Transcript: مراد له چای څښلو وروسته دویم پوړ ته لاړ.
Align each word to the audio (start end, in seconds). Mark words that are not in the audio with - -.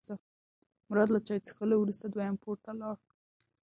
مراد 0.89 1.09
له 1.13 1.19
چای 1.27 1.39
څښلو 1.45 1.75
وروسته 1.79 2.05
دویم 2.07 2.35
پوړ 2.41 2.55
ته 2.65 2.71
لاړ. 2.81 2.95